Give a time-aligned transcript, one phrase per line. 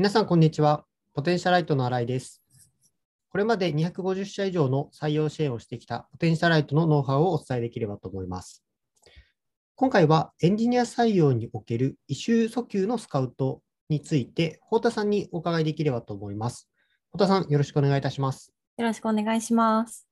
[0.00, 0.86] 皆さん、こんにちは。
[1.12, 2.42] ポテンシャライトの新井です。
[3.28, 8.64] これまで250社以上の採用支援をしてきたポテンシャライトのノウハウをお伝えできればと思います。
[9.74, 13.60] 今回はエンジニア採用における異臭訴求のスカウト
[13.90, 16.70] について、太田さんにお伺いできればと思います。
[17.12, 18.54] 太田さん、よろしくお願いいたします。
[18.78, 20.08] よろしくお願いします。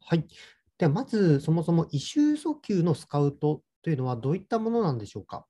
[0.00, 0.26] はい。
[0.78, 5.46] では、まず、そもそも異臭訴求のスカウトというのはどういったものなんでしょうか？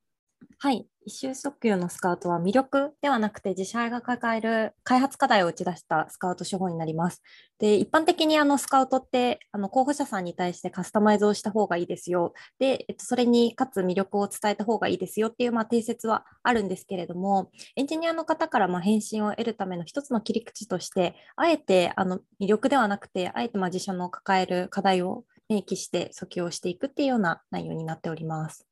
[0.58, 0.86] はい。
[1.06, 7.22] 異臭訴求のスカウトは魅力ではなくて自社が抱える開発課題を打ち出したスカウト手法になります。
[7.58, 12.32] で、一般的にあのスカウトってあの候補者さんに対してカスタマイズをした方がいいですよ。
[12.58, 28.66] で、えっと、それにかつ魅力を伝えた方がいいですよっていうまあ定説はあるんですけれども、エンジニアの方からま返信を得るための一つの切り口として、あえてあの魅力ではなくて、あえてま自社の抱える課題を明記して訴求をしていくっていうような内容になっております。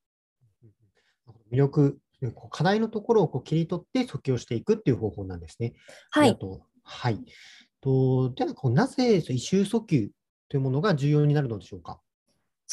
[1.53, 1.99] 魅力、
[2.31, 5.73] こう課題のところをこう切り取って訴求をしていくっていう方法なんですね。
[6.11, 6.31] はい。
[6.31, 7.19] あとはい。
[7.81, 10.11] とではこうなぜ異臭訴求
[10.49, 12.01] というものが重要になるのでしょうか？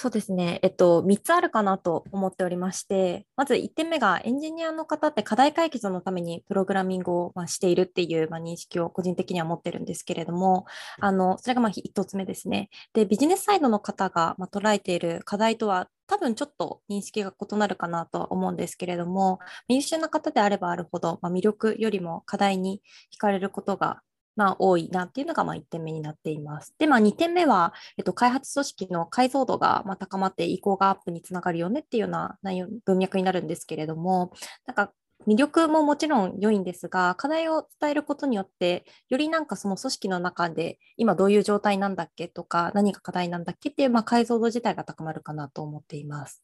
[0.02, 10.66] そうですね、えっと、3つあるかなと思っておりまして、まず1点目がエンジニアの方って課題解決のためにプログラミングをまあしているっていうまあ認識を個人的には持ってるんですけれども、
[11.02, 12.70] あのそれがまあ1つ目ですね。
[12.94, 22.82] で、ビジネスサイドの方がまあ捉えている課題とは多分ちょっと認識が異なるかなとは思うんですけれども、優秀な方であればあるほど、まあ、魅力よりも課題に
[23.14, 24.00] 惹かれることが
[24.40, 26.74] まあ、多いなっていうのがまあ1点目になっています。
[26.80, 34.32] で、まあ、2点目は、えっと、開発組織の解像度がまあ高まって移行がアップにつながるよねっていうような内容文脈になるんですけれども、
[34.66, 34.94] なんか
[35.28, 46.42] 魅力ももちろん良いんですが、課題を伝えることによって、よりなんかその組織の中で今どういう状態なんだっけとか、何が課題なんだっけっていうまあ解像度自体が高まるかなと思っています。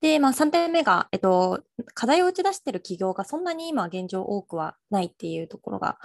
[0.00, 1.62] で、まあ、3点目が、えっと、
[1.94, 5.98] 課題を打ち出している企業がそんなに今現状多くはないっていうところが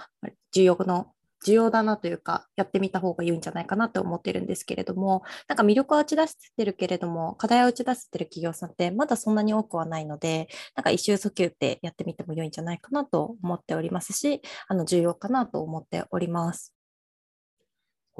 [0.52, 1.08] 重要の
[1.46, 16.74] 重要だなというか、やってみた方が良いんじゃないかなと思ってるんですけれども、なんか魅力は打ち出してるけれども、課題を打ち出してる企業さんってまだそんなに多くはないので、なんか一周訴求ってやってみても良いんじゃないかなと思っておりますし、あの重要かなと思っております。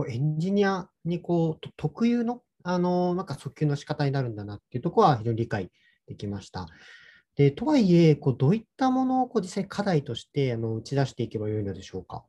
[0.08, 5.72] エンジニアにこう特有のあのなんか訴求の仕方になるんだなっていうところは非常に理解
[6.08, 6.68] できました。
[7.36, 12.24] でとはいえこう、どういったものをこう実際課題としてあの打ち出していけばよいのでしょうか？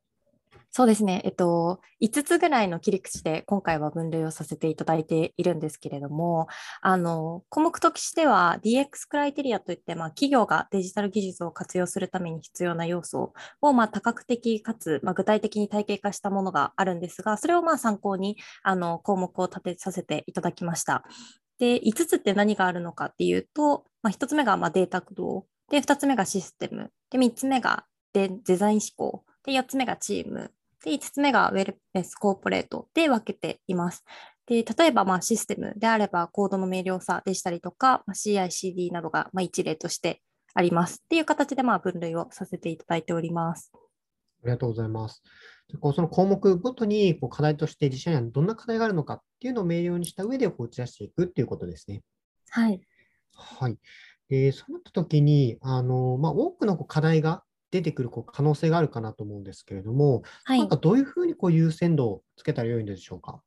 [0.77, 6.49] そうですね、えっと、5つぐらいの切り口で今回は分類をさせていただいているんですけれども、
[6.83, 13.33] あの項目としては DX クライテリアといって、まあ、企業がデジタル技術を活用するために必要な要素
[13.63, 21.05] を、まあ、多角的かつ、まあ、具体的に体系化したものがあるんですが、それをまあ参考にあの項目を立てさせていただきました。
[21.59, 30.53] で、5つって何があるのかっていうと、まあ、1つ目がまデータ駆動、で、2つ目がシステム、で、3つ目がデデザイン思考、で、4つ目がチーム、
[30.87, 34.05] で、5つ目がウェルネスコーポレートで分けています。
[34.47, 40.23] で、例えば、まあ、システムであれば、コードの明瞭さでしたりとか、まあ、CI/CD などが、まあ、一例として
[40.55, 41.03] あります。
[41.05, 43.73] っていう形で、まあ、分類をさせていただいております。
[43.75, 43.79] あ
[44.45, 45.25] りがとうございます。
[45.69, 52.03] でこうその項目ごとにこう課題として自社にはどんな課題があるのかっていうのを明瞭にした上でこう打ち出していくっていうことですね。
[52.51, 52.81] はい。
[53.35, 53.77] はい。
[54.29, 63.43] で、そうなったときに、あのまあ、多くのこう課題が出てくるこう可能性があるかなと思うんですけれども、はいなんかどういうふうにこう優先度をつけたらよいんでしょうか？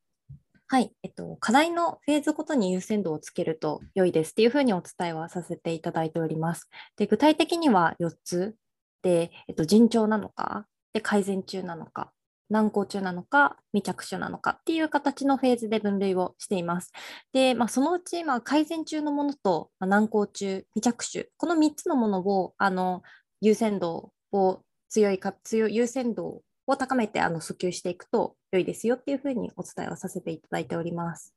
[0.72, 6.69] はい、えっと、課題のフェーズごとに優先度をつけると良いですっていうふうにお伝えはさせていただいております。
[6.96, 8.56] で、具体的には4つ
[9.02, 12.12] で、えっと、順調なのか、で、改善中なのか、
[12.51, 16.91] 難航中なのか、未着手なのかっていう形のフェーズで分類をしています。
[17.34, 23.01] で、まあ、そのうち、まあ、改善中のものと、まあ、難航中、未着手、この3つのものを、あの、
[23.41, 31.33] 優先度を強いか、強い優先度を高めてあの訴求していくと良いですよっていうふうにお伝えをさせていただいております。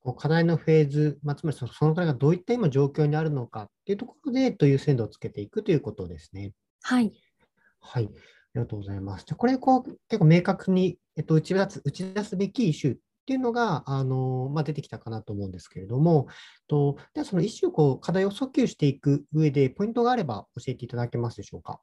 [0.00, 6.52] こう課題のフェーズ、まあ、つまりその課題がどういった今状況にあるのかっていうところで、と優先度をつけていくということですね。
[6.82, 7.12] はい。
[7.80, 8.04] はい。
[8.04, 8.08] あ
[8.54, 9.26] りがとうございます。
[9.26, 12.98] でこれこう、結構明確に、えっと、打ち出す打ち出すべきイシューっ
[13.30, 16.26] ていうのが、あのまあ、出てきたかなと思うんですけれども、
[16.66, 21.80] とではその一種こう課題を訴求していく上で、ポイントがあれば教えていただけますでしょうか？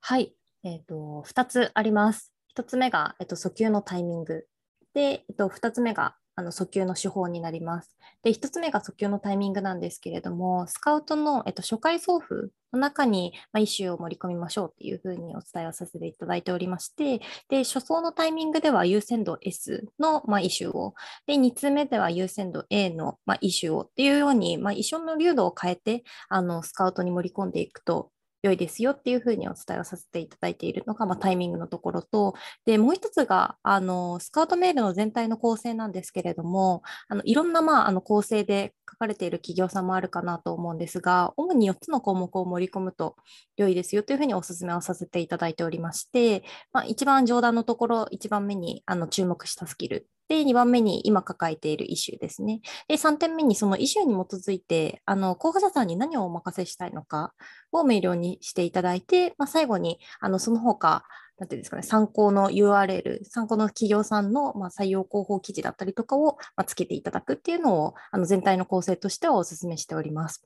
[0.00, 0.32] はい。
[0.62, 2.32] えっ、と、2つあります。
[2.56, 4.46] 1つ目が、えっと、訴求のタイミング。
[4.94, 7.96] で、えっと、2つ目が、あの訴求の手法になります。
[8.22, 17.18] で、1つ目が訴求のタイミングなんですけれども、スカウトの、えっと、初回送付の中に、まあ、イシューを盛り込みましょうっていうふうにお伝えをさせていただいておりまして、
[17.48, 20.94] で、初走のタイミングでは優先度 S の、まあ、イシューを、
[21.26, 28.12] で、2つ目では優先度 A の、まあ、イシューをっていうように、まあ、一緒の流度を変えて、あの、スカウトに盛り込んでいくと
[28.42, 32.34] 良いですよっていうふうにお伝えをさせていただいているのが、まあ、タイミングのところと、
[32.66, 43.16] で、もう一つが、あの、スカウトメールの全体の構成なんですけれども、あの、いろんな、まあ、あの、構成で書かれている企業さんもあるかなと思うんですが、主に4つの項目を盛り込むと
[43.56, 46.42] 良いですよというふうにお勧めをさせていただいておりまして、
[46.72, 52.60] まあ、一番上段のところ、一番目にあの注目したスキルで、2番目に今抱えているイシューですね。
[52.86, 57.32] で、3点目にそのイシューに基づいて、あの、候補者さんに何をお任せしたいのか
[57.72, 61.04] を明瞭にしていただいて、まあ、最後に、あの、その他、
[61.38, 70.44] なんていうんですかね、参考の URL、参考の企業さんの、まあ、採用広報記事だったりとかを、まあ、つけていただくっていうのを、あの全体の構成としてはお勧めしております。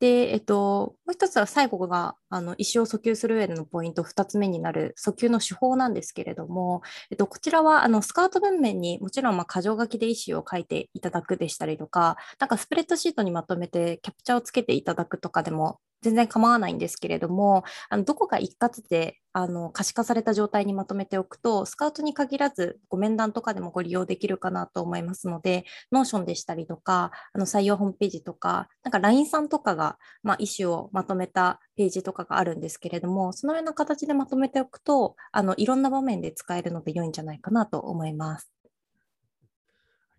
[0.00, 38.52] で、えっと、もう一つは最後が、あの、石を訴求する上でのポイント2つ目になる訴求の手法なんですけれども、えっと、こちらは、あの、スカート文面にもちろん、まあ、箇条書きで意思を書いていただくでしたりとか、なんかスプレッドシートにまとめてキャプチャーをつけていただくとかでも全然構わないんですけれども、あのどこか一括であの可視化された状態にまとめておくと、スカウトに限らず、ご面談とかでもご利用できるかなと思いますので、Notion でしたりとか、あの採用ホームページとか、なんか LINE さんとかが、まあ、 issue をまとめたページとかがあるんですけれども、そのような形でまとめておくと、あのいろんな場面で使えるので良いんじゃないかなと思います。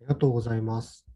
[0.00, 1.06] りがとうございます。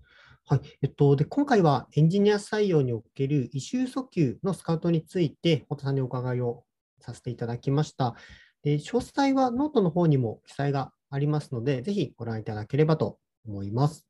[0.50, 6.64] はいえっと、で今回はエンジニア採用における issue 訴求のスカウトについて、本田さんにお伺いを
[7.00, 8.16] させていただきました。
[8.64, 14.09] で詳細はノートの方にも記載がありますので、ぜひご覧いただければと思います。